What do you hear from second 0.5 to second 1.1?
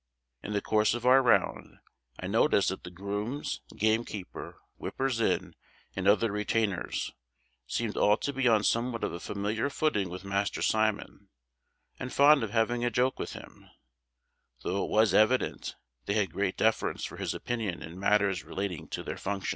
the course of